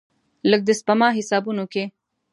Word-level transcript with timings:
لږ، 0.49 0.61
د 0.67 0.69
سپما 0.79 1.07
حسابونو 1.17 1.63
کې 1.73 1.83